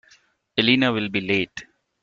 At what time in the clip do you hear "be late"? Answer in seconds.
1.09-1.63